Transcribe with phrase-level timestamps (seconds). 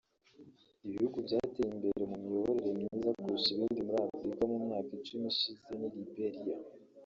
[0.85, 5.87] Ibihugu byateye imbere mu miyoborere myiza kurusha ibindi muri Afurika mu myaka icumi ishize ni
[5.95, 6.57] Liberia